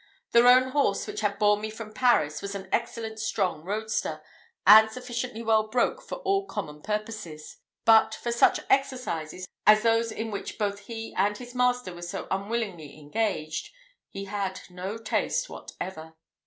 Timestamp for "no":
14.71-14.97